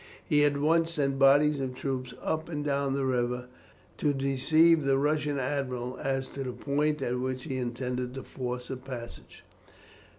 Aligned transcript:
He 0.25 0.43
at 0.43 0.57
once 0.57 0.93
sent 0.93 1.19
bodies 1.19 1.59
of 1.59 1.75
troops 1.75 2.11
up 2.23 2.49
and 2.49 2.65
down 2.65 2.93
the 2.95 3.05
river 3.05 3.49
to 3.99 4.13
deceive 4.15 4.83
the 4.83 4.97
Russian 4.97 5.37
admiral 5.37 5.99
as 6.01 6.27
to 6.29 6.43
the 6.43 6.53
point 6.53 7.03
at 7.03 7.19
which 7.19 7.43
he 7.43 7.57
intended 7.57 8.15
to 8.15 8.23
force 8.23 8.71
a 8.71 8.77
passage. 8.77 9.43